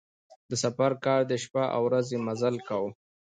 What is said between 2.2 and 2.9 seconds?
مزل کاوه.